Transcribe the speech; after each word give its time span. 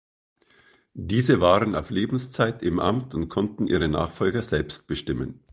Diese 0.95 1.41
waren 1.41 1.75
auf 1.75 1.91
Lebenszeit 1.91 2.63
im 2.63 2.79
Amt 2.79 3.13
und 3.13 3.29
konnten 3.29 3.67
ihre 3.67 3.87
Nachfolger 3.87 4.41
selbst 4.41 4.87
bestimmen. 4.87 5.41